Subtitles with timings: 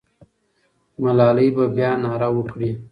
[1.01, 2.69] ملالۍ به بیا ناره وکړي.